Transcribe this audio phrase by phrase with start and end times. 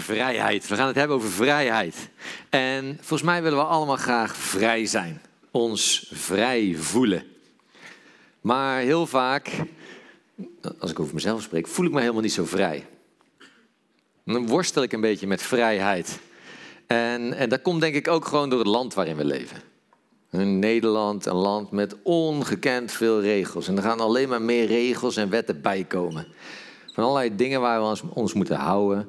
[0.00, 0.68] Vrijheid.
[0.68, 2.08] We gaan het hebben over vrijheid.
[2.48, 5.20] En volgens mij willen we allemaal graag vrij zijn.
[5.50, 7.24] Ons vrij voelen.
[8.40, 9.50] Maar heel vaak,
[10.78, 12.86] als ik over mezelf spreek, voel ik me helemaal niet zo vrij.
[14.24, 16.18] Dan worstel ik een beetje met vrijheid.
[16.86, 19.62] En, en dat komt denk ik ook gewoon door het land waarin we leven.
[20.30, 23.68] Nederland, een land met ongekend veel regels.
[23.68, 26.26] En er gaan alleen maar meer regels en wetten bij komen.
[26.92, 29.08] Van allerlei dingen waar we ons moeten houden,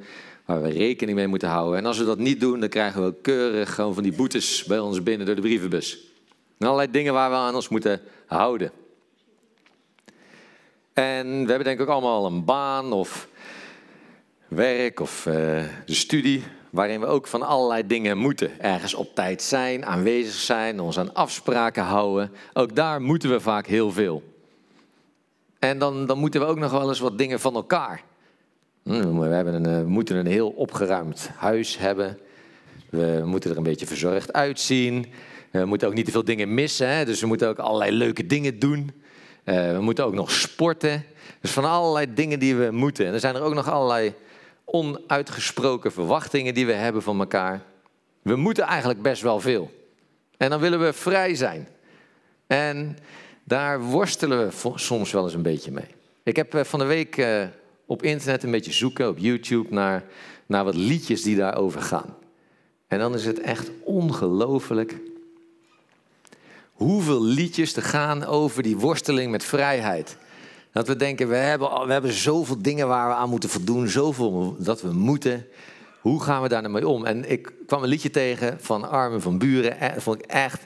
[0.52, 1.80] waar we rekening mee moeten houden.
[1.80, 4.80] En als we dat niet doen, dan krijgen we keurig gewoon van die boetes bij
[4.80, 6.00] ons binnen door de brievenbus.
[6.58, 8.72] En allerlei dingen waar we aan ons moeten houden.
[10.94, 13.28] En we hebben denk ik ook allemaal een baan of
[14.48, 18.60] werk of uh, studie waarin we ook van allerlei dingen moeten.
[18.60, 22.32] Ergens op tijd zijn, aanwezig zijn, ons aan afspraken houden.
[22.54, 24.24] Ook daar moeten we vaak heel veel.
[25.60, 28.04] En dan, dan moeten we ook nog wel eens wat dingen van elkaar.
[28.84, 32.20] Hm, we, hebben een, eh, moeten een heel opgeruimd huis hebben.
[32.90, 35.06] We moeten er een beetje verzorgd uitzien.
[35.52, 36.88] We moeten ook niet te veel dingen missen.
[36.88, 37.06] Hè?
[37.06, 38.92] Dus we moeten ook allerlei leuke dingen doen.
[39.46, 41.04] Uh, we moeten ook nog sporten.
[41.42, 43.06] Dus van allerlei dingen die we moeten.
[43.06, 44.14] En er zijn er ook nog allerlei
[44.66, 47.62] onuitgesproken verwachtingen die we hebben van elkaar.
[48.22, 49.72] We moeten eigenlijk best wel veel.
[50.38, 51.68] En dan willen we vrij zijn.
[52.48, 52.98] En
[53.44, 55.88] daar worstelen we soms wel eens een beetje mee.
[56.24, 57.44] Ik heb eh, van de week eh,
[57.92, 60.04] op internet een beetje zoeken, op YouTube, naar,
[60.46, 62.16] naar wat liedjes die daarover gaan.
[62.88, 64.96] En dan is het echt ongelooflijk
[66.72, 70.18] hoeveel liedjes er gaan over die worsteling met vrijheid.
[70.72, 74.56] Dat we denken, we hebben, we hebben zoveel dingen waar we aan moeten voldoen, zoveel
[74.60, 75.48] dat we moeten.
[76.02, 77.06] Hoe gaan we daar nou mee om?
[77.06, 79.78] En ik kwam een liedje tegen van Armin van Buren.
[79.94, 80.62] Dat vond ik echt,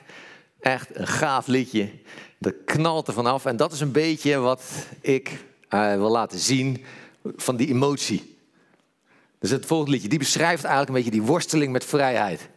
[0.60, 1.90] echt een gaaf liedje.
[2.38, 3.44] Dat knalt er vanaf.
[3.44, 4.62] En dat is een beetje wat
[5.00, 6.84] ik uh, wil laten zien
[7.36, 8.36] van die emotie.
[9.38, 12.48] Dus het volgende liedje, die beschrijft eigenlijk een beetje die worsteling met vrijheid.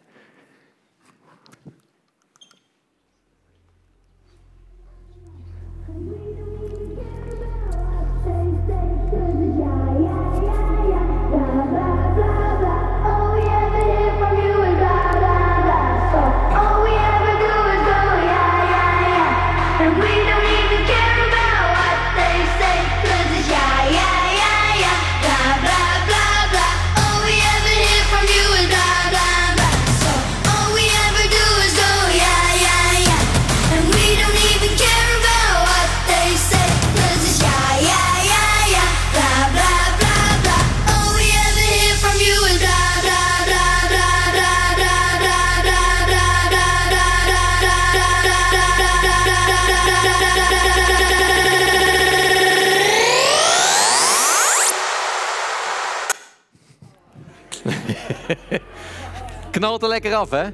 [59.59, 60.49] Knalt er lekker af, hè?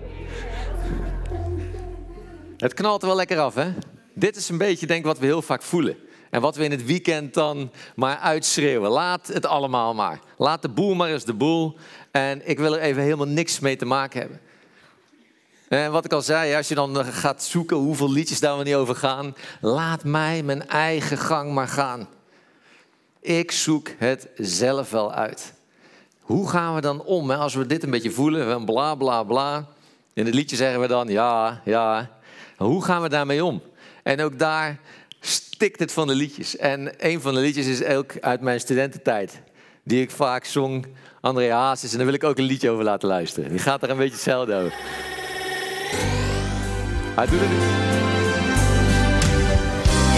[2.57, 3.73] Het knalt er wel lekker af, hè?
[4.13, 5.97] Dit is een beetje, denk ik, wat we heel vaak voelen.
[6.29, 8.89] En wat we in het weekend dan maar uitschreeuwen.
[8.89, 10.19] Laat het allemaal maar.
[10.37, 11.77] Laat de boel maar eens de boel.
[12.11, 14.39] En ik wil er even helemaal niks mee te maken hebben.
[15.67, 18.75] En wat ik al zei, als je dan gaat zoeken hoeveel liedjes daar we niet
[18.75, 19.35] over gaan.
[19.61, 22.07] Laat mij mijn eigen gang maar gaan.
[23.21, 25.54] Ik zoek het zelf wel uit.
[26.25, 27.35] Hoe gaan we dan om hè?
[27.35, 28.51] als we dit een beetje voelen?
[28.51, 29.67] Van bla bla bla.
[30.13, 32.09] In het liedje zeggen we dan ja, ja.
[32.57, 33.61] Hoe gaan we daarmee om?
[34.03, 34.79] En ook daar
[35.19, 36.57] stikt het van de liedjes.
[36.57, 39.41] En een van de liedjes is ook uit mijn studententijd.
[39.83, 40.87] Die ik vaak zong,
[41.21, 41.91] André Hazes.
[41.91, 43.49] En daar wil ik ook een liedje over laten luisteren.
[43.49, 44.73] Die gaat er een beetje hetzelfde over.
[47.15, 47.49] Hij doet het.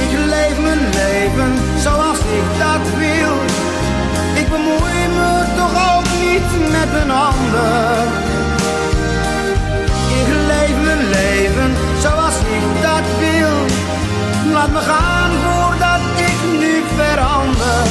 [0.04, 3.36] Ik leef mijn leven zoals ik dat wil.
[4.42, 4.97] Ik bemoei me
[5.74, 8.08] toch niet met een ander.
[10.20, 13.56] Ik leef mijn leven zoals ik dat wil.
[14.54, 17.84] Laat me gaan voordat ik nu verander.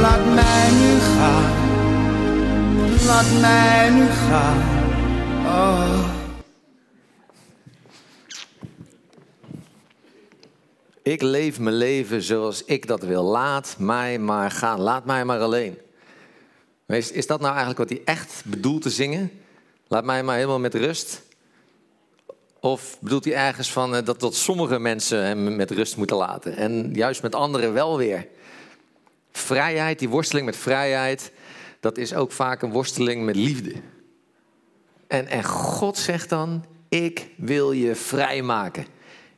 [0.00, 1.52] Laat mij nu gaan.
[3.06, 4.62] Laat mij nu gaan.
[5.44, 6.16] Oh.
[11.02, 13.22] Ik leef mijn leven zoals ik dat wil.
[13.22, 14.80] Laat mij maar gaan.
[14.80, 15.78] Laat mij maar alleen.
[16.96, 19.30] Is, is dat nou eigenlijk wat hij echt bedoelt te zingen?
[19.88, 21.22] Laat mij maar helemaal met rust.
[22.60, 26.56] Of bedoelt hij ergens van eh, dat, dat sommige mensen hem met rust moeten laten
[26.56, 28.26] en juist met anderen wel weer?
[29.32, 31.32] Vrijheid, die worsteling met vrijheid,
[31.80, 33.74] dat is ook vaak een worsteling met liefde.
[35.06, 38.86] En, en God zegt dan: Ik wil je vrijmaken.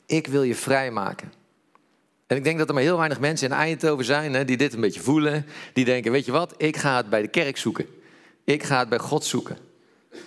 [0.07, 1.33] Ik wil je vrijmaken.
[2.31, 4.75] En ik denk dat er maar heel weinig mensen in Eindhoven zijn hè, die dit
[4.75, 5.47] een beetje voelen.
[5.73, 7.87] Die denken, weet je wat, ik ga het bij de kerk zoeken.
[8.45, 9.59] Ik ga het bij God zoeken.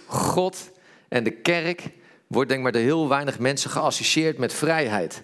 [0.05, 0.71] God
[1.07, 1.83] en de kerk
[2.27, 5.21] wordt denk maar door heel weinig mensen geassocieerd met vrijheid.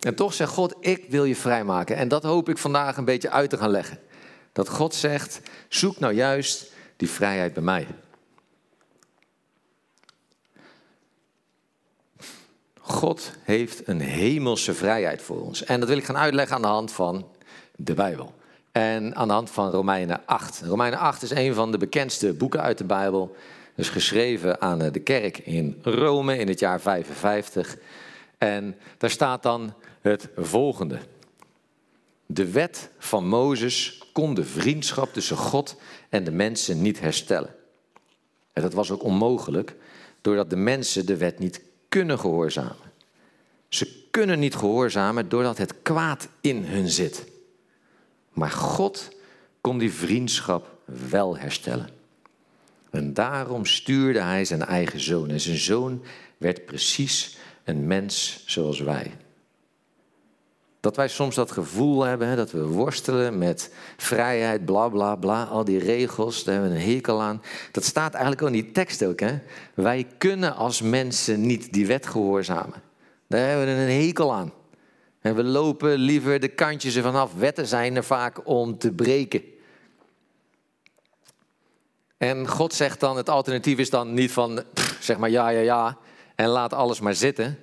[0.00, 1.96] En toch zegt God, ik wil je vrijmaken.
[1.96, 3.98] En dat hoop ik vandaag een beetje uit te gaan leggen.
[4.52, 7.86] Dat God zegt, zoek nou juist die vrijheid bij mij.
[12.90, 15.64] God heeft een hemelse vrijheid voor ons.
[15.64, 17.26] En dat wil ik gaan uitleggen aan de hand van
[17.76, 18.34] de Bijbel.
[18.72, 20.62] En aan de hand van Romeinen 8.
[20.64, 23.36] Romeinen 8 is een van de bekendste boeken uit de Bijbel.
[23.74, 27.76] Dus geschreven aan de kerk in Rome in het jaar 55.
[28.38, 30.98] En daar staat dan het volgende.
[32.26, 35.76] De wet van Mozes kon de vriendschap tussen God
[36.08, 37.54] en de mensen niet herstellen.
[38.52, 39.74] En dat was ook onmogelijk,
[40.20, 42.90] doordat de mensen de wet niet kunnen gehoorzamen.
[43.68, 47.26] Ze kunnen niet gehoorzamen doordat het kwaad in hun zit.
[48.32, 49.08] Maar God
[49.60, 51.88] kon die vriendschap wel herstellen.
[52.90, 55.30] En daarom stuurde hij zijn eigen zoon.
[55.30, 56.02] En zijn zoon
[56.36, 59.16] werd precies een mens zoals wij.
[60.80, 65.64] Dat wij soms dat gevoel hebben, dat we worstelen met vrijheid, bla bla bla, al
[65.64, 67.42] die regels, daar hebben we een hekel aan.
[67.72, 69.20] Dat staat eigenlijk ook in die tekst ook.
[69.20, 69.38] Hè?
[69.74, 72.82] Wij kunnen als mensen niet die wet gehoorzamen.
[73.26, 74.52] Daar hebben we een hekel aan.
[75.20, 77.34] En we lopen liever de kantjes ervan af.
[77.34, 79.42] Wetten zijn er vaak om te breken.
[82.16, 84.62] En God zegt dan, het alternatief is dan niet van,
[85.00, 85.98] zeg maar ja, ja, ja,
[86.34, 87.58] en laat alles maar zitten.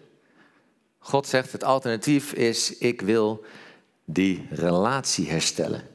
[1.08, 3.46] God zegt, het alternatief is, ik wil
[4.06, 5.88] die relatie herstellen.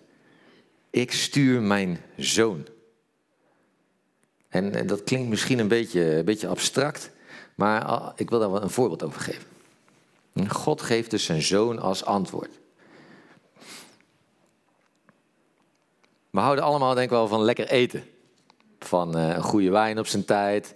[0.90, 2.66] Ik stuur mijn zoon.
[4.48, 7.10] En, dat klinkt misschien een beetje, een beetje abstract,
[7.54, 9.44] maar ah, ik wil daar wel een voorbeeld over geven.
[10.48, 12.60] God geeft dus zijn zoon als antwoord.
[16.30, 18.04] We houden allemaal denk ik wel van lekker eten.
[18.78, 20.74] Van uh, een goede wijn op zijn tijd.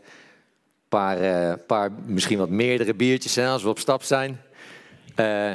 [0.88, 4.40] Paar, uh, paar, misschien wat meerdere biertjes hè, als we op stap zijn.
[5.16, 5.50] Uh,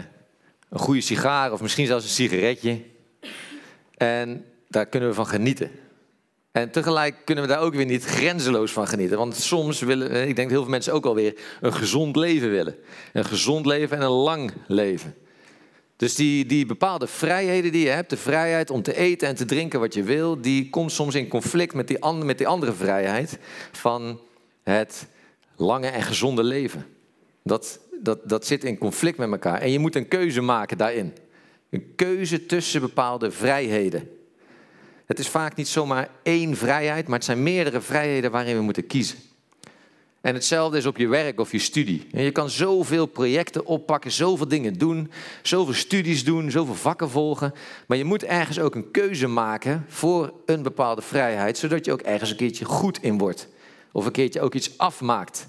[0.70, 2.82] een goede sigaar of misschien zelfs een sigaretje.
[3.98, 5.72] En daar kunnen we van genieten.
[6.52, 9.18] En tegelijk kunnen we daar ook weer niet grenzeloos van genieten.
[9.18, 12.76] Want soms willen, ik denk dat heel veel mensen ook alweer een gezond leven willen.
[13.14, 15.16] Een gezond leven en een lang leven.
[15.96, 19.46] Dus die, die bepaalde vrijheden die je hebt, de vrijheid om te eten en te
[19.46, 22.74] drinken wat je wil, die komt soms in conflict met die, andere, met die andere
[22.74, 23.38] vrijheid
[23.72, 24.20] van
[24.64, 25.08] het
[25.62, 26.86] lange en gezonde leven.
[27.44, 29.62] Dat, dat, dat zit in conflict met elkaar.
[29.62, 31.14] En je moet een keuze maken daarin.
[31.70, 34.10] Een keuze tussen bepaalde vrijheden.
[35.06, 38.88] Het is vaak niet zomaar één vrijheid, maar het zijn meerdere vrijheden waarin we moeten
[38.88, 39.18] kiezen.
[40.22, 42.08] En hetzelfde is op je werk of je studie.
[42.12, 45.12] En je kan zoveel projecten oppakken, zoveel dingen doen,
[45.42, 47.54] zoveel studies doen, zoveel vakken volgen.
[47.88, 52.02] Maar je moet ergens ook een keuze maken voor een bepaalde vrijheid, zodat je ook
[52.02, 53.48] ergens een keertje goed in wordt.
[53.92, 55.48] Of een keertje ook iets afmaakt.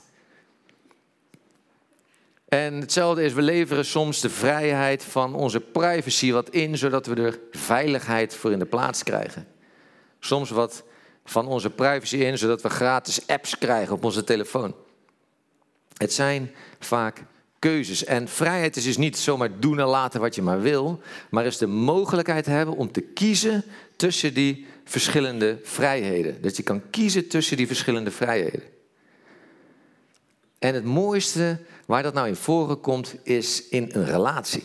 [2.53, 7.15] En hetzelfde is, we leveren soms de vrijheid van onze privacy wat in, zodat we
[7.15, 9.47] er veiligheid voor in de plaats krijgen.
[10.21, 10.85] Soms wat
[11.25, 14.75] van onze privacy in, zodat we gratis apps krijgen op onze telefoon.
[15.97, 17.25] Het zijn vaak
[17.59, 18.05] keuzes.
[18.05, 21.01] En vrijheid is dus niet zomaar doen en laten wat je maar wil,
[21.31, 23.65] maar is de mogelijkheid hebben om te kiezen
[23.97, 26.43] tussen die verschillende vrijheden.
[26.43, 28.63] Dat je kan kiezen tussen die verschillende vrijheden.
[30.63, 34.65] En het mooiste waar dat nou in voren komt, is in een relatie.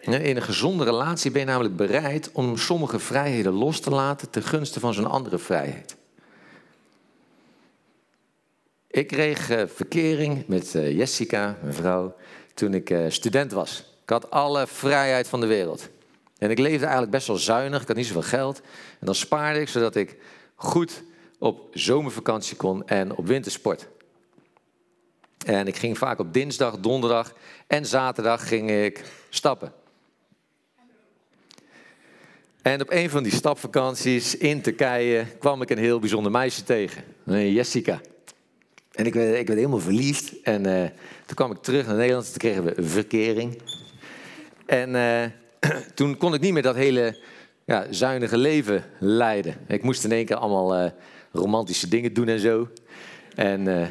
[0.00, 4.42] In een gezonde relatie ben je namelijk bereid om sommige vrijheden los te laten ten
[4.42, 5.96] gunste van zo'n andere vrijheid.
[8.86, 12.14] Ik kreeg uh, verkering met uh, Jessica, mijn vrouw,
[12.54, 13.84] toen ik uh, student was.
[14.02, 15.88] Ik had alle vrijheid van de wereld.
[16.38, 18.60] En ik leefde eigenlijk best wel zuinig, ik had niet zoveel geld.
[18.98, 20.16] En dan spaarde ik zodat ik
[20.54, 21.02] goed
[21.38, 23.90] op zomervakantie kon en op wintersport.
[25.44, 27.34] En ik ging vaak op dinsdag, donderdag
[27.66, 29.72] en zaterdag ging ik stappen.
[32.62, 37.02] En op een van die stapvakanties in Turkije kwam ik een heel bijzonder meisje tegen.
[37.24, 38.00] Jessica.
[38.92, 40.42] En ik werd, ik werd helemaal verliefd.
[40.42, 40.82] En uh,
[41.26, 42.26] toen kwam ik terug naar Nederland.
[42.26, 43.62] Toen kregen we verkering.
[44.66, 45.24] En uh,
[45.94, 47.18] toen kon ik niet meer dat hele
[47.64, 49.56] ja, zuinige leven leiden.
[49.68, 50.90] Ik moest in één keer allemaal uh,
[51.32, 52.68] romantische dingen doen en zo.
[53.34, 53.90] En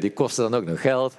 [0.00, 1.16] die kostte dan ook nog geld.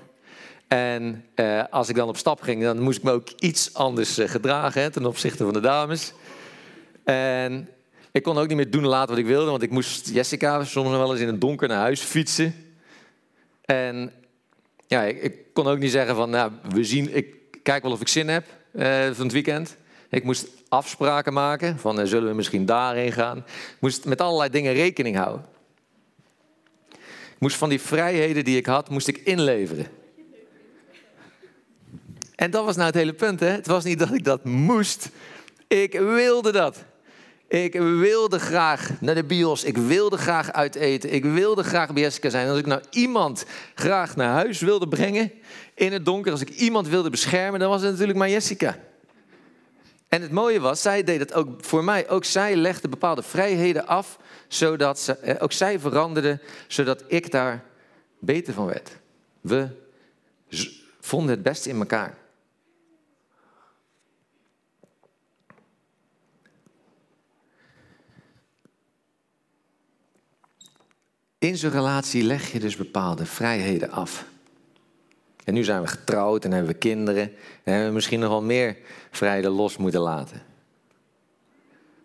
[0.68, 1.26] En
[1.70, 4.90] als ik dan op stap ging, dan moest ik me ook iets anders gedragen hè,
[4.90, 6.14] ten opzichte van de dames.
[7.04, 7.70] En
[8.12, 10.64] ik kon ook niet meer doen en laten wat ik wilde, want ik moest Jessica
[10.64, 12.56] soms wel eens in het donker naar huis fietsen.
[13.66, 14.12] En
[14.88, 18.08] ja, ik, kon ook niet zeggen van, nou, we zien, ik, kijk wel of ik
[18.08, 19.78] zin heb uh, van het weekend.
[20.10, 23.38] Ik moest afspraken maken van uh, zullen we misschien daarheen gaan.
[23.48, 25.46] Ik moest met allerlei dingen rekening houden.
[27.44, 29.88] Moest van die vrijheden die ik had, moest ik inleveren.
[32.36, 33.40] En dat was nou het hele punt.
[33.40, 33.48] Hè?
[33.48, 35.10] Het was niet dat ik dat moest.
[35.68, 36.84] Ik wilde dat.
[37.48, 39.64] Ik wilde graag naar de bios.
[39.64, 41.14] Ik wilde graag uiteten.
[41.14, 42.50] Ik wilde graag bij Jessica zijn.
[42.50, 43.46] als ik nou iemand
[43.76, 45.32] graag naar huis wilde brengen
[45.76, 48.78] in het donker, als ik iemand wilde beschermen, dan was het natuurlijk maar Jessica.
[50.14, 52.10] En het mooie was, zij deed het ook voor mij.
[52.10, 57.64] Ook zij legde bepaalde vrijheden af, zodat ze, eh, ook zij veranderde, zodat ik daar
[58.20, 59.00] beter van werd.
[59.42, 59.70] We
[61.00, 62.18] vonden het beste in elkaar.
[71.38, 74.26] In zo'n relatie leg je dus bepaalde vrijheden af.
[75.46, 77.24] En nu zijn we getrouwd en hebben we kinderen.
[77.64, 78.78] En hebben we misschien nog wel meer
[79.12, 80.42] vrijheden los moeten laten.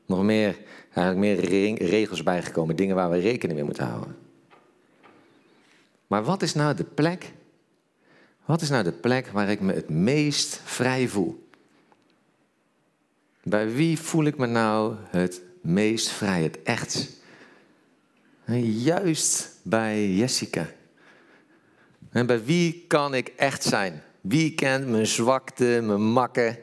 [0.06, 0.58] Nog meer,
[0.94, 4.16] eigenlijk meer regels bijgekomen, dingen waar we rekening mee moeten houden.
[6.06, 7.32] Maar wat is nou de plek?
[8.44, 11.48] Wat is nou de plek waar ik me het meest vrij voel?
[13.42, 17.08] Bij wie voel ik me nou het meest vrij, het echt?
[18.62, 20.66] Juist bij Jessica.
[22.10, 24.02] En bij wie kan ik echt zijn?
[24.20, 26.58] Wie kent mijn zwakte, mijn makken?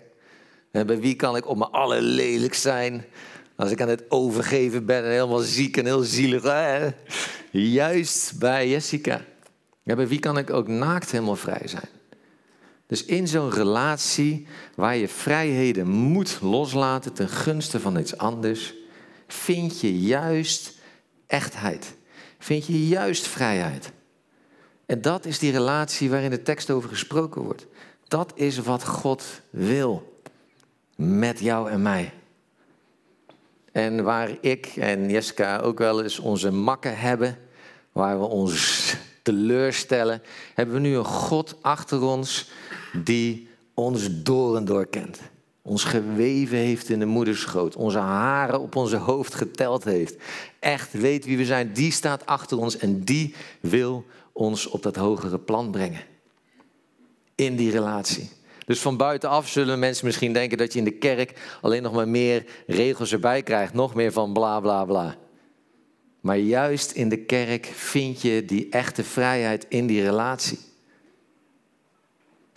[0.71, 3.05] En bij wie kan ik op mijn allerlelijk zijn?
[3.55, 6.43] Als ik aan het overgeven ben en helemaal ziek en heel zielig.
[6.43, 6.89] Hè?
[7.51, 9.21] Juist bij Jessica.
[9.83, 11.89] Ja, bij wie kan ik ook naakt helemaal vrij zijn?
[12.87, 18.73] Dus in zo'n relatie waar je vrijheden moet loslaten ten gunste van iets anders,
[19.27, 20.73] vind je juist
[21.27, 21.95] echtheid.
[22.39, 23.91] Vind je juist vrijheid.
[24.85, 27.65] En dat is die relatie waarin de tekst over gesproken wordt.
[28.07, 30.21] Dat is wat God wil
[30.95, 32.13] met jou en mij.
[33.71, 37.37] En waar ik en Jessica ook wel eens onze makken hebben,
[37.91, 40.21] waar we ons teleurstellen,
[40.53, 42.49] hebben we nu een God achter ons
[43.03, 45.19] die ons door en door kent
[45.67, 50.15] ons geweven heeft in de moederschoot, onze haren op onze hoofd geteld heeft,
[50.59, 54.95] echt weet wie we zijn, die staat achter ons en die wil ons op dat
[54.95, 56.01] hogere plan brengen.
[57.35, 58.29] In die relatie.
[58.65, 62.07] Dus van buitenaf zullen mensen misschien denken dat je in de kerk alleen nog maar
[62.07, 65.15] meer regels erbij krijgt, nog meer van bla bla bla.
[66.19, 70.59] Maar juist in de kerk vind je die echte vrijheid in die relatie.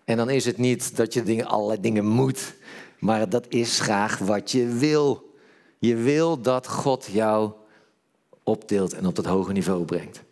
[0.05, 2.57] En dan is het niet dat je dingen, allerlei dingen moet.
[2.99, 5.35] Maar dat is graag wat je wil.
[5.79, 7.53] Je wil dat God jou
[8.43, 10.23] opdeelt en op dat hoge niveau brengt.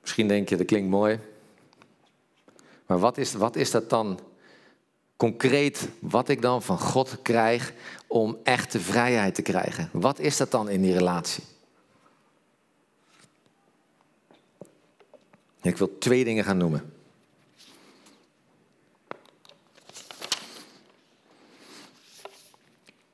[0.00, 1.18] Misschien denk je, dat klinkt mooi.
[2.86, 4.20] Maar wat is, wat is dat dan
[5.16, 7.72] concreet, wat ik dan van God krijg
[8.06, 9.88] om echte vrijheid te krijgen?
[9.92, 11.44] Wat is dat dan in die relatie?
[15.62, 16.95] Ik wil twee dingen gaan noemen.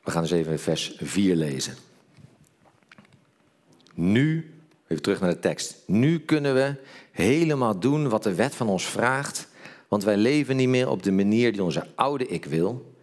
[0.02, 1.74] We gaan eens even vers 4 lezen.
[3.94, 4.54] Nu,
[4.88, 5.76] even terug naar de tekst.
[5.86, 6.74] Nu kunnen we
[7.10, 9.48] helemaal doen wat de wet van ons vraagt,
[9.88, 12.94] want wij leven niet meer op de manier die onze oude ik wil,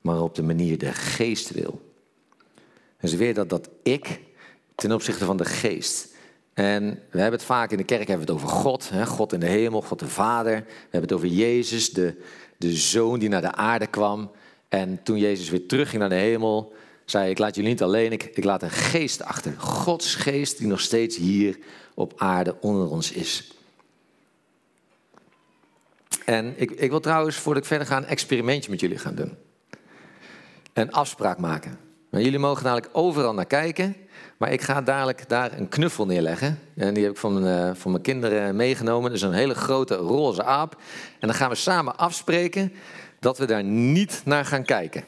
[0.00, 1.92] maar op de manier de geest wil.
[3.00, 4.20] Dus weer dat, dat ik
[4.74, 6.14] ten opzichte van de geest.
[6.54, 9.06] En we hebben het vaak in de kerk hebben we het over God, hè?
[9.06, 10.54] God in de hemel, God de Vader.
[10.54, 12.20] We hebben het over Jezus, de,
[12.56, 14.30] de Zoon die naar de aarde kwam.
[14.72, 16.74] En toen Jezus weer terugging naar de hemel,
[17.04, 19.54] zei ik laat jullie niet alleen, ik, ik laat een geest achter.
[19.58, 21.58] Gods geest die nog steeds hier
[21.94, 23.52] op aarde onder ons is.
[26.24, 29.36] En ik, ik wil trouwens, voordat ik verder ga, een experimentje met jullie gaan doen.
[30.72, 31.78] Een afspraak maken.
[32.10, 33.96] Maar jullie mogen dadelijk overal naar kijken.
[34.36, 36.58] Maar ik ga dadelijk daar een knuffel neerleggen.
[36.76, 39.12] En die heb ik van mijn, uh, van mijn kinderen meegenomen.
[39.12, 40.76] Is een hele grote roze aap.
[41.18, 42.72] En dan gaan we samen afspreken
[43.22, 45.04] dat we daar niet naar gaan kijken.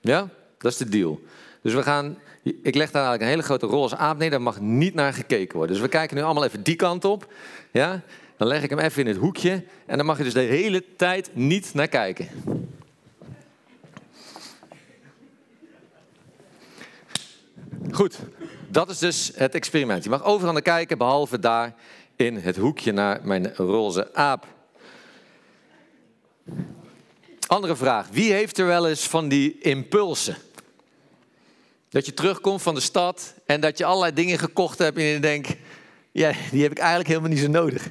[0.00, 0.28] Ja,
[0.58, 1.20] dat is de deal.
[1.62, 4.60] Dus we gaan, ik leg daar eigenlijk een hele grote roze aap neer, daar mag
[4.60, 5.74] niet naar gekeken worden.
[5.74, 7.32] Dus we kijken nu allemaal even die kant op.
[7.70, 8.00] Ja,
[8.36, 10.84] dan leg ik hem even in het hoekje en dan mag je dus de hele
[10.96, 12.28] tijd niet naar kijken.
[17.90, 18.18] Goed,
[18.68, 20.04] dat is dus het experiment.
[20.04, 21.74] Je mag overal naar kijken, behalve daar
[22.16, 24.53] in het hoekje naar mijn roze aap.
[27.46, 28.08] Andere vraag.
[28.10, 30.36] Wie heeft er wel eens van die impulsen?
[31.88, 35.20] Dat je terugkomt van de stad en dat je allerlei dingen gekocht hebt en je
[35.20, 35.56] denkt,
[36.12, 37.88] ja, die heb ik eigenlijk helemaal niet zo nodig.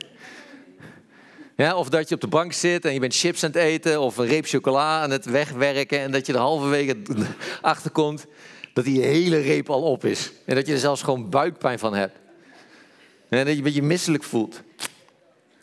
[1.55, 4.01] Ja, of dat je op de bank zit en je bent chips aan het eten
[4.01, 6.98] of een reep chocola aan het wegwerken en dat je er halverwege
[7.62, 8.25] achter komt
[8.74, 10.31] dat die hele reep al op is.
[10.45, 12.17] En dat je er zelfs gewoon buikpijn van hebt.
[13.29, 14.62] En dat je een beetje misselijk voelt.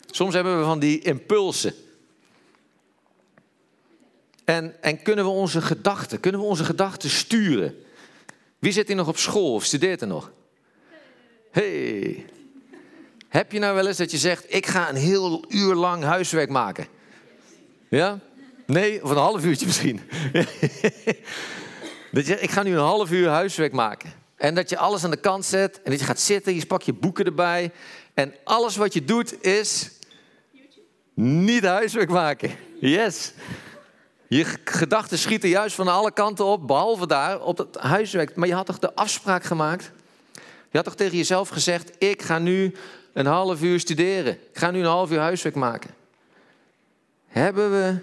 [0.05, 1.73] Soms hebben we van die impulsen.
[4.51, 7.75] En, en kunnen we onze gedachten, kunnen we onze gedachten sturen?
[8.59, 10.31] Wie zit hier nog op school of studeert er nog?
[11.51, 12.25] Hey.
[13.27, 16.49] Heb je nou wel eens dat je zegt, ik ga een heel uur lang huiswerk
[16.49, 16.87] maken?
[17.89, 18.19] Ja?
[18.65, 20.01] Nee, of een half uurtje misschien.
[22.11, 24.13] dat je, ik ga nu een half uur huiswerk maken.
[24.35, 26.81] En dat je alles aan de kant zet en dat je gaat zitten, je pak
[26.81, 27.71] je boeken erbij.
[28.13, 29.91] En alles wat je doet is
[31.13, 32.51] niet huiswerk maken.
[32.79, 33.33] Yes.
[34.31, 38.35] Je gedachten schieten juist van alle kanten op, behalve daar op het huiswerk.
[38.35, 39.91] Maar je had toch de afspraak gemaakt?
[40.69, 42.75] Je had toch tegen jezelf gezegd: ik ga nu
[43.13, 44.33] een half uur studeren.
[44.33, 45.89] Ik ga nu een half uur huiswerk maken.
[47.25, 47.97] Hebben we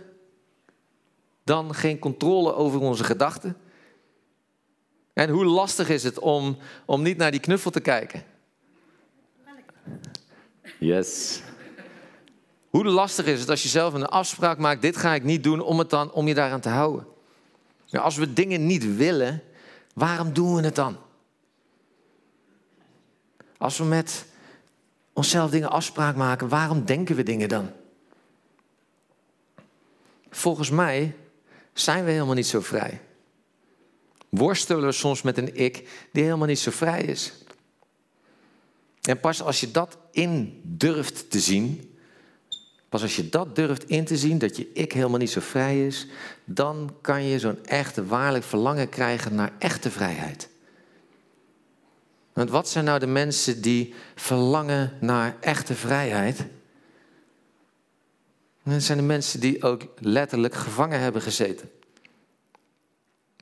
[1.44, 3.56] dan geen controle over onze gedachten?
[5.12, 8.24] En hoe lastig is het om, om niet naar die knuffel te kijken?
[10.78, 11.42] Yes.
[12.78, 15.60] Hoe lastig is het als je zelf een afspraak maakt, dit ga ik niet doen,
[15.60, 17.06] om, het dan, om je daaraan te houden?
[17.90, 19.42] Nou, als we dingen niet willen,
[19.94, 20.96] waarom doen we het dan?
[23.56, 24.26] Als we met
[25.12, 27.70] onszelf dingen afspraak maken, waarom denken we dingen dan?
[30.30, 31.16] Volgens mij
[31.72, 33.00] zijn we helemaal niet zo vrij.
[34.28, 37.32] Worstelen we soms met een ik die helemaal niet zo vrij is.
[39.02, 41.96] En pas als je dat in durft te zien,
[42.88, 45.86] pas als je dat durft in te zien, dat je ik helemaal niet zo vrij
[45.86, 46.06] is,
[46.44, 50.48] dan kan je zo'n echte, waarlijk verlangen krijgen naar echte vrijheid.
[52.32, 56.44] Want wat zijn nou de mensen die verlangen naar echte vrijheid?
[58.62, 61.70] Dat zijn de mensen die ook letterlijk gevangen hebben gezeten.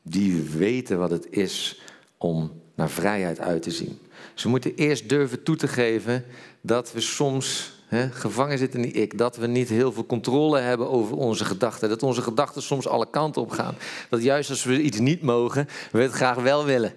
[0.03, 1.81] Die weten wat het is
[2.17, 3.99] om naar vrijheid uit te zien.
[4.35, 6.25] Ze moeten eerst durven toe te geven
[6.61, 9.19] dat we soms gevangen zitten in die ik.
[9.19, 11.89] Dat we niet heel veel controle hebben over onze gedachten.
[11.89, 13.75] Dat onze gedachten soms alle kanten op gaan.
[14.09, 16.95] Dat juist als we iets niet mogen, we het graag wel willen.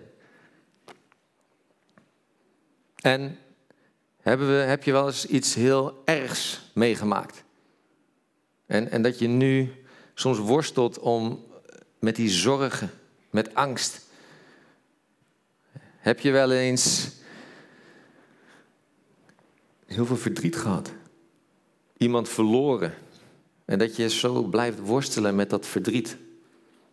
[2.96, 3.38] En
[4.22, 7.44] hebben we, heb je wel eens iets heel ergs meegemaakt?
[8.66, 9.72] En, en dat je nu
[10.14, 11.44] soms worstelt om
[12.00, 12.92] met die zorgen,
[13.30, 14.08] met angst.
[15.98, 17.10] Heb je wel eens
[19.90, 20.92] heel veel verdriet gehad?
[21.98, 22.94] Iemand verloren.
[23.66, 26.18] En dat je zo blijft worstelen met dat verdriet.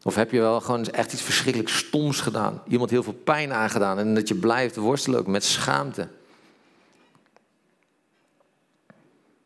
[0.02, 2.62] Of heb je wel gewoon echt iets verschrikkelijk stoms gedaan?
[2.68, 6.08] Iemand heel veel pijn aangedaan en dat je blijft worstelen ook met schaamte.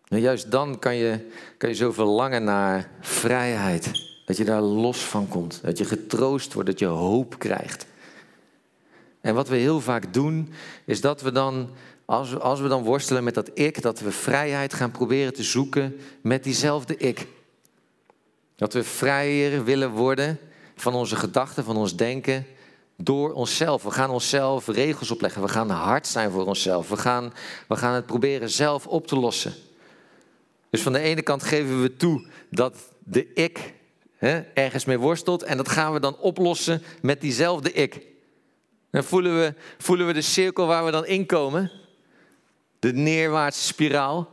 [0.08, 4.08] En juist dan kan je, kan je zo verlangen naar vrijheid.
[4.26, 5.60] Dat je daar los van komt.
[5.62, 7.86] Dat je getroost wordt, dat je hoop krijgt.
[9.20, 10.52] En wat we heel vaak doen,
[10.84, 11.70] is dat we dan,
[12.10, 15.42] als we, als we dan worstelen met dat ik, dat we vrijheid gaan proberen te
[15.42, 17.26] zoeken met diezelfde ik.
[18.56, 20.38] Dat we vrijer willen worden
[20.74, 22.46] van onze gedachten, van ons denken,
[22.96, 23.82] door onszelf.
[23.82, 25.42] We gaan onszelf regels opleggen.
[25.42, 26.88] We gaan hard zijn voor onszelf.
[26.88, 27.32] We gaan,
[27.68, 29.54] we gaan het proberen zelf op te lossen.
[30.70, 33.74] Dus van de ene kant geven we toe dat de ik
[34.16, 35.42] hè, ergens mee worstelt.
[35.42, 38.06] En dat gaan we dan oplossen met diezelfde ik.
[38.90, 41.79] Dan voelen we, voelen we de cirkel waar we dan in komen.
[42.80, 44.28] De neerwaartse spiraal.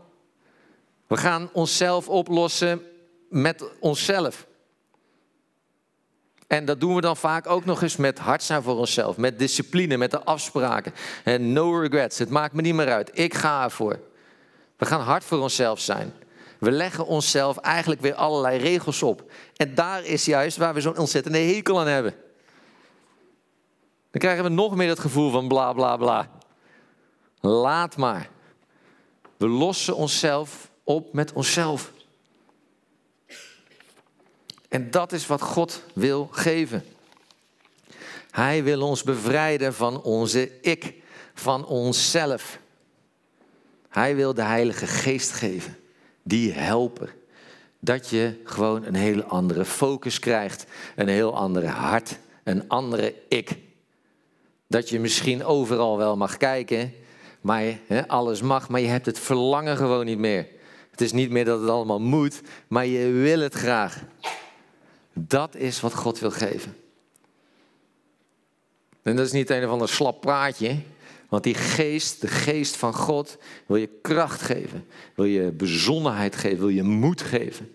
[1.07, 2.81] We gaan onszelf oplossen
[3.29, 4.47] met onszelf.
[6.47, 9.39] En dat doen we dan vaak ook nog eens met hard zijn voor onszelf, met
[9.39, 10.93] discipline, met de afspraken.
[11.23, 13.99] En no regrets, het maakt me niet meer uit, ik ga ervoor.
[14.77, 16.13] We gaan hard voor onszelf zijn.
[16.59, 19.31] We leggen onszelf eigenlijk weer allerlei regels op.
[19.55, 22.15] En daar is juist waar we zo'n ontzettende hekel aan hebben.
[24.11, 26.29] Dan krijgen we nog meer het gevoel van bla bla bla.
[27.39, 28.29] Laat maar.
[29.37, 31.91] We lossen onszelf op met onszelf.
[34.69, 36.85] En dat is wat God wil geven.
[38.31, 40.93] Hij wil ons bevrijden van onze ik,
[41.33, 42.59] van onszelf.
[43.89, 45.77] Hij wil de Heilige Geest geven,
[46.23, 47.09] die helpen.
[47.79, 53.57] Dat je gewoon een heel andere focus krijgt, een heel andere hart, een andere ik.
[54.67, 56.93] Dat je misschien overal wel mag kijken,
[57.41, 60.47] maar alles mag, maar je hebt het verlangen gewoon niet meer.
[60.91, 64.03] Het is niet meer dat het allemaal moet, maar je wil het graag.
[65.13, 66.75] Dat is wat God wil geven.
[69.01, 70.79] En dat is niet een of ander slap praatje,
[71.29, 74.85] Want die geest, de geest van God, wil je kracht geven.
[75.15, 77.71] Wil je bezonnenheid geven, wil je moed geven.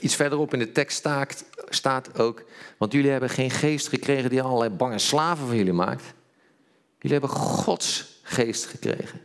[0.00, 2.44] iets verderop in de tekst staat, staat ook,
[2.78, 6.14] want jullie hebben geen geest gekregen die allerlei bange slaven van jullie maakt.
[7.06, 9.20] Jullie hebben Gods geest gekregen.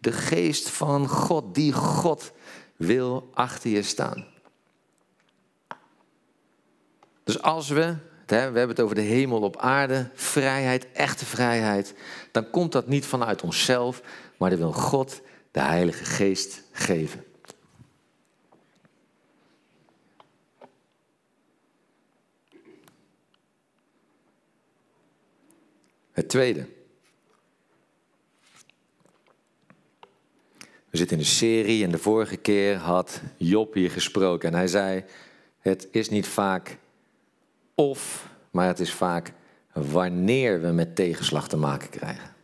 [0.00, 2.32] De geest van God, die God
[2.76, 4.26] wil achter je staan.
[7.24, 11.94] Dus als we, we hebben het over de hemel op aarde, vrijheid, echte vrijheid,
[12.32, 14.02] dan komt dat niet vanuit onszelf,
[14.36, 17.24] maar dan wil God de Heilige Geest geven.
[26.12, 26.80] Het tweede.
[30.92, 34.48] We zitten in een serie en de vorige keer had Job hier gesproken.
[34.48, 35.04] En hij zei,
[35.58, 36.78] het is niet vaak
[37.74, 39.32] of, maar het is vaak
[39.72, 42.34] wanneer we met tegenslag te maken krijgen.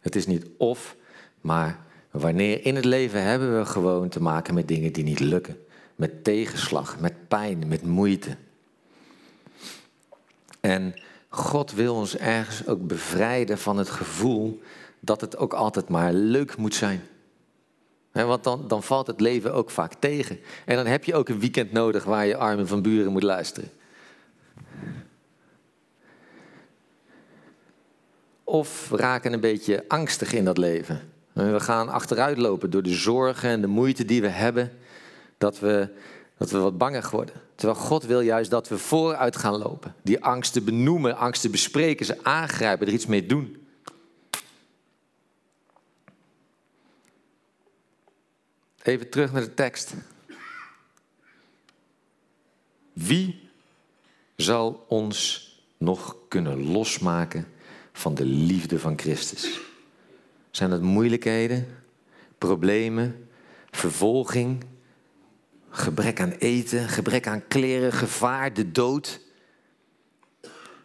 [0.00, 0.96] Het is niet of,
[1.40, 1.78] maar
[2.10, 5.58] wanneer in het leven hebben we gewoon te maken met dingen die niet lukken.
[5.96, 8.36] Met tegenslag, met pijn, met moeite.
[10.60, 10.94] En
[11.28, 14.62] God wil ons ergens ook bevrijden van het gevoel
[15.00, 17.02] dat het ook altijd maar leuk moet zijn.
[18.22, 20.38] Want dan, dan valt het leven ook vaak tegen.
[20.64, 23.70] En dan heb je ook een weekend nodig waar je armen van buren moet luisteren.
[28.44, 31.00] Of we raken een beetje angstig in dat leven.
[31.32, 34.72] We gaan achteruit lopen door de zorgen en de moeite die we hebben.
[35.38, 35.88] Dat we,
[36.38, 37.34] dat we wat banger worden.
[37.54, 39.94] Terwijl God wil juist dat we vooruit gaan lopen.
[40.02, 43.63] Die angsten benoemen, angsten bespreken, ze aangrijpen, er iets mee doen.
[48.84, 49.94] Even terug naar de tekst.
[52.92, 53.48] Wie
[54.36, 57.46] zal ons nog kunnen losmaken
[57.92, 59.60] van de liefde van Christus?
[60.50, 61.66] Zijn het moeilijkheden,
[62.38, 63.28] problemen,
[63.70, 64.64] vervolging,
[65.70, 69.20] gebrek aan eten, gebrek aan kleren, gevaar, de dood?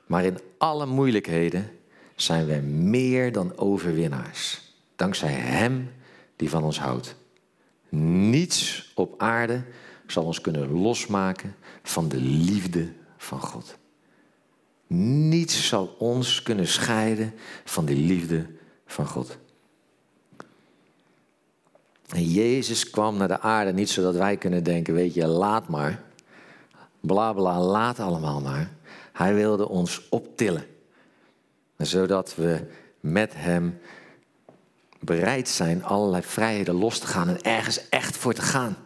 [0.06, 1.72] Maar in alle moeilijkheden
[2.16, 4.62] zijn we meer dan overwinnaars.
[4.96, 5.92] Dankzij Hem
[6.36, 7.18] die van ons houdt.
[7.89, 9.63] Niets op aarde
[10.08, 13.78] zal ons kunnen losmaken van de liefde van God.
[14.88, 18.45] Niets zal ons kunnen scheiden van de liefde
[18.86, 19.38] van God.
[22.10, 26.04] En Jezus kwam naar de aarde niet zodat wij kunnen denken, weet je, laat maar.
[26.99, 28.71] Bla bla, laat allemaal maar.
[29.13, 30.65] Hij wilde ons optillen.
[31.78, 32.67] Zodat we
[32.99, 33.80] met hem
[35.00, 38.78] bereid zijn allerlei vrijheden los te gaan en ergens echt voor te gaan.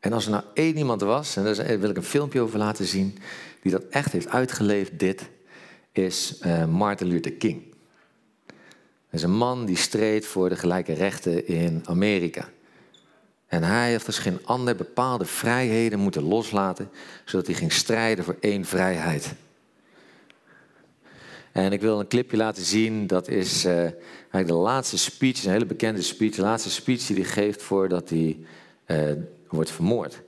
[0.00, 2.84] En als er nou één iemand was, en daar wil ik een filmpje over laten
[2.84, 3.18] zien,
[3.62, 5.28] die dat echt heeft uitgeleefd, dit,
[5.92, 7.62] is uh, Martin Luther King.
[8.46, 12.48] Dat is een man die streed voor de gelijke rechten in Amerika.
[13.46, 16.90] En hij heeft dus geen andere bepaalde vrijheden moeten loslaten,
[17.24, 19.34] zodat hij ging strijden voor één vrijheid.
[21.52, 25.50] En ik wil een clipje laten zien, dat is uh, eigenlijk de laatste speech, een
[25.50, 28.38] hele bekende speech, de laatste speech die hij geeft voordat hij
[28.86, 29.12] uh,
[29.48, 30.22] wordt vermoord.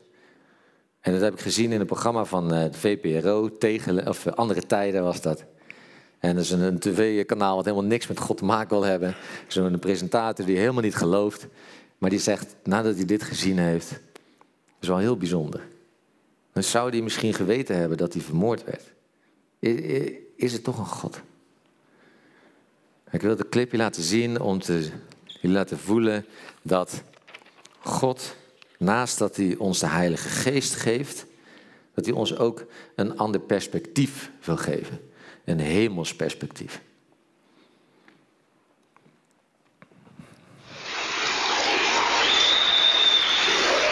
[1.00, 4.66] En dat heb ik gezien in een programma van uh, de VPRO, tegen, of andere
[4.66, 5.44] tijden was dat.
[6.18, 9.14] En dat is een, tv-kanaal wat helemaal niks met God te maken wil hebben.
[9.46, 11.46] Zo'n presentator die helemaal niet gelooft.
[11.98, 14.00] Maar die zegt, nadat hij dit gezien heeft,
[14.80, 15.60] is wel heel bijzonder.
[16.52, 18.92] Dan zou hij misschien geweten hebben dat hij vermoord werd.
[20.42, 21.20] Is het toch een God?
[23.10, 24.90] Ik wil de clipje laten zien om te
[25.40, 26.26] laten voelen
[26.62, 27.02] dat
[27.80, 28.36] God,
[28.78, 31.26] naast dat hij ons de Heilige Geest geeft,
[31.94, 32.64] dat hij ons ook
[32.96, 35.10] een ander perspectief wil geven.
[35.44, 36.80] Een hemels perspectief.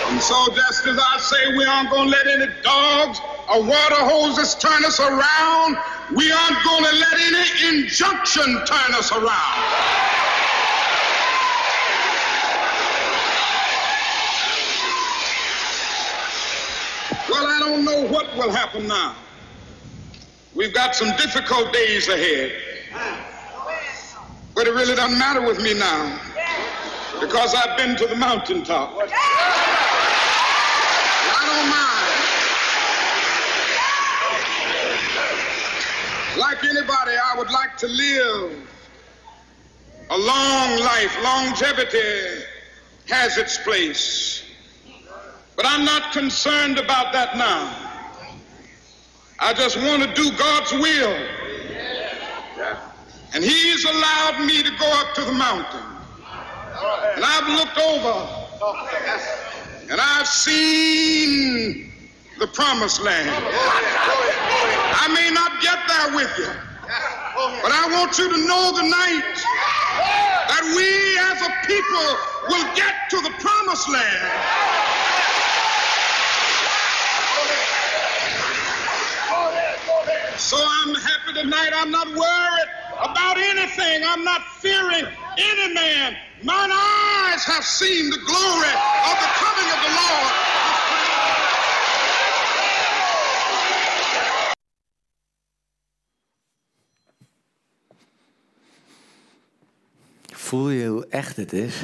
[0.09, 5.01] And so just I say we aren't going let dogs or water hoses turn us
[5.01, 5.77] around,
[6.15, 9.27] we aren't going to let any injunction turn us around.
[17.29, 19.17] Well, I don't know what will happen now.
[20.55, 22.53] We've got some difficult days ahead.
[24.55, 26.21] But it really doesn't matter with me now
[27.21, 28.95] because I've been to the mountaintop.
[28.97, 29.07] I
[31.47, 31.90] don't mind.
[36.41, 38.67] Like anybody, I would like to live
[40.09, 41.15] a long life.
[41.23, 42.47] Longevity
[43.11, 44.43] has its place.
[45.55, 47.77] But I'm not concerned about that now.
[49.39, 51.29] I just want to do God's will.
[53.35, 55.85] And he's allowed me to go up to the mountain.
[57.17, 58.47] And I've looked over
[59.91, 61.90] and I've seen
[62.41, 63.29] the promised land.
[63.29, 66.49] I may not get there with you,
[67.61, 69.37] but I want you to know tonight
[70.49, 70.89] that we
[71.21, 72.09] as a people
[72.49, 74.25] will get to the promised land.
[80.41, 81.73] So I'm happy tonight.
[81.77, 82.71] I'm not worried
[83.05, 84.01] about anything.
[84.03, 85.05] I'm not fearing
[85.37, 86.17] any man.
[86.43, 89.60] Mine eyes have seen the glory of the coming
[100.51, 101.83] Voel je hoe echt het is?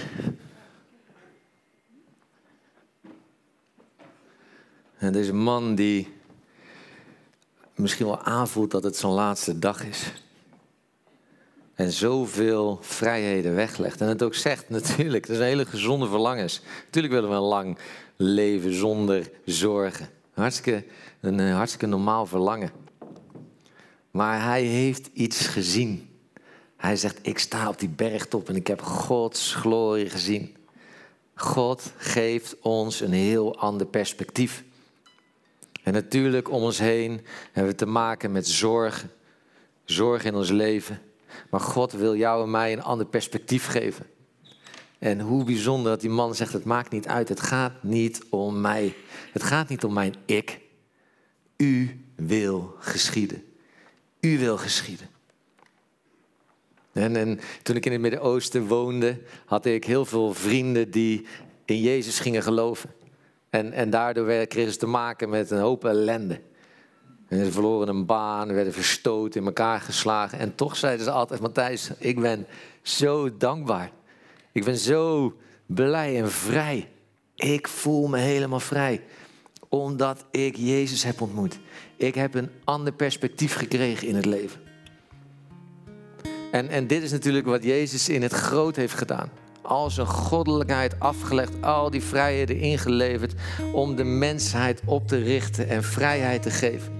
[4.99, 6.15] En deze man die
[7.75, 10.13] misschien wel aanvoelt dat het zijn laatste dag is.
[11.75, 14.01] En zoveel vrijheden weglegt.
[14.01, 16.61] En het ook zegt, natuurlijk, dat is een hele gezonde verlangens.
[16.85, 17.79] Natuurlijk willen we een lang
[18.17, 20.09] leven zonder zorgen.
[20.35, 20.85] Hartstikke,
[21.21, 22.71] een eh, hartstikke normaal verlangen.
[24.11, 26.16] Maar hij heeft iets gezien.
[26.87, 30.57] Hij zegt, ik sta op die bergtop en ik heb Gods glorie gezien.
[31.35, 34.65] God geeft ons een heel ander perspectief.
[35.83, 37.21] En natuurlijk om ons heen
[37.53, 39.11] hebben we te maken met zorgen.
[39.85, 41.01] Zorg in ons leven.
[41.51, 44.07] Maar God wil jou en mij een ander perspectief geven.
[44.99, 47.29] En hoe bijzonder dat die man zegt, het maakt niet uit.
[47.29, 48.95] Het gaat niet om mij.
[49.33, 50.61] Het gaat niet om mijn ik.
[51.57, 53.45] U wil geschieden.
[54.21, 55.16] U wil geschieden.
[56.97, 61.27] En, en, toen ik in het Midden-Oosten woonde, had ik heel veel vrienden die
[61.65, 62.91] in Jezus gingen geloven.
[63.51, 66.41] En, en daardoor kregen ze te maken met een hoop ellende.
[67.29, 70.39] En ze verloren een baan, werden verstoten, in elkaar geslagen.
[70.39, 72.47] En toch zeiden ze altijd, Matthijs, ik ben
[72.83, 73.91] zo dankbaar.
[74.53, 75.35] Ik ben zo
[75.67, 76.89] blij en vrij.
[77.35, 79.03] Ik voel me helemaal vrij.
[79.69, 81.59] Omdat ik Jezus heb ontmoet.
[81.97, 84.66] Ik heb een ander perspectief gekregen in het leven.
[86.57, 89.31] En, en dit is natuurlijk wat Jezus in het groot heeft gedaan.
[89.63, 93.35] Al zijn goddelijkheid afgelegd, al die vrijheden ingeleverd
[93.73, 96.93] om de mensheid op te richten en vrijheid te geven.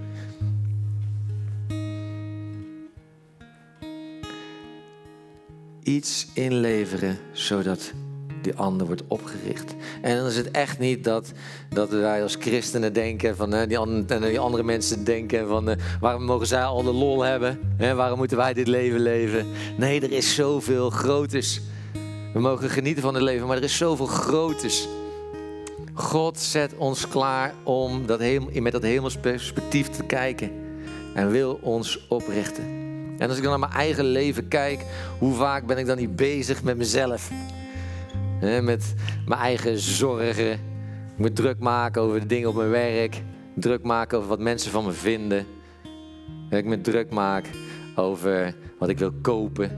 [5.83, 7.93] Iets inleveren zodat
[8.41, 9.75] die ander wordt opgericht.
[10.01, 11.31] En dan is het echt niet dat,
[11.69, 13.77] dat wij als christenen denken van die,
[14.19, 17.59] die andere mensen denken van uh, waarom mogen zij al de lol hebben?
[17.77, 17.95] Hè?
[17.95, 19.45] Waarom moeten wij dit leven leven?
[19.77, 21.61] Nee, er is zoveel groters.
[22.33, 24.87] We mogen genieten van het leven, maar er is zoveel groters.
[25.93, 28.19] God zet ons klaar om dat
[28.53, 30.51] met dat hemelsperspectief te kijken
[31.13, 32.63] en wil ons oprichten.
[33.17, 34.85] En als ik dan naar mijn eigen leven kijk,
[35.19, 37.29] hoe vaak ben ik dan niet bezig met mezelf?
[38.41, 38.93] Met
[39.25, 40.59] mijn eigen zorgen.
[41.15, 43.21] Moet druk maken over de dingen op mijn werk.
[43.53, 45.45] Druk maken over wat mensen van me vinden.
[46.49, 47.49] Ik me druk maak
[47.95, 49.71] over wat ik wil kopen.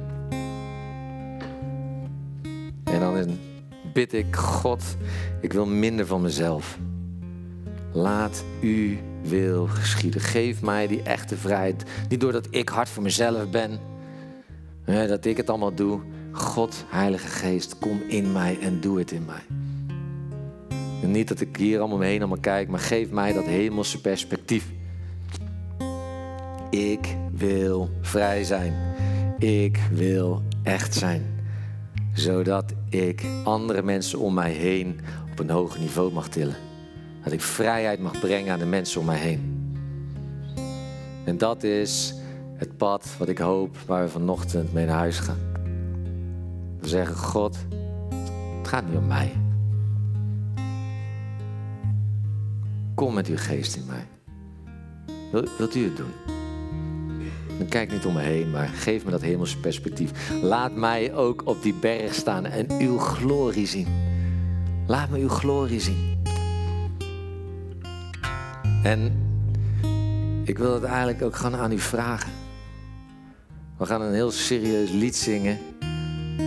[2.84, 3.38] En dan
[3.93, 4.84] bid ik God,
[5.41, 6.78] ik wil minder van mezelf.
[7.91, 10.22] Laat u wil geschieden.
[10.22, 11.84] Geef mij die echte vrijheid.
[12.10, 13.80] Niet doordat ik hard voor mezelf ben.
[14.86, 16.02] Dat ik het allemaal doe.
[16.32, 19.58] God, Heilige Geest, kom in mij en doe het in mij.
[21.10, 24.72] Niet dat ik hier allemaal heen allemaal kijk, maar geef mij dat hemelse perspectief.
[26.70, 28.74] Ik wil vrij zijn.
[29.38, 31.26] Ik wil echt zijn.
[32.13, 35.00] Zodat ik andere mensen om mij heen
[35.32, 36.56] op een hoger niveau mag tillen.
[37.24, 39.58] Dat ik vrijheid mag brengen aan de mensen om mij heen.
[41.26, 42.13] En dat is
[42.56, 45.49] het pad wat ik hoop waar we vanochtend mee naar huis gaan.
[46.80, 47.58] We zeggen, God,
[48.58, 49.32] het gaat niet om mij.
[52.96, 54.08] Kom met uw geest in mij.
[55.32, 56.12] Wil, wilt u het doen?
[57.58, 60.32] Dan kijk niet om me heen, maar geef me dat hemelse perspectief.
[60.42, 63.88] Laat mij ook op die berg staan en uw glorie zien.
[64.88, 66.24] Laat me uw glorie zien.
[68.84, 69.28] En
[70.44, 72.32] ik wil het eigenlijk ook gaan aan u vragen.
[73.78, 75.60] We gaan een heel serieus lied zingen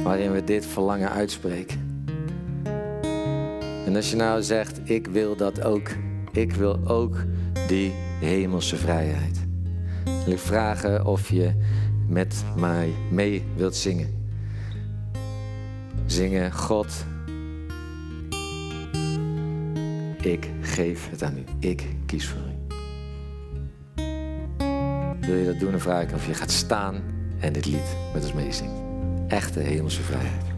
[0.04, 2.06] waarin we dit verlangen uitspreken.
[3.86, 5.88] En als je nou zegt, ik wil dat ook,
[6.32, 7.24] ik wil ook
[7.66, 9.40] die hemelse vrijheid.
[10.04, 11.52] Wil ik vragen of je
[12.08, 14.20] met mij mee wilt zingen.
[16.06, 17.04] Zingen, God,
[20.22, 21.44] ik geef het aan u.
[21.58, 22.50] Ik kies voor u.
[25.20, 27.02] Wil je dat doen, dan vraag ik of je gaat staan
[27.40, 28.81] en dit lied met ons meezingen.
[29.32, 30.51] Echte hemelse vrijheid.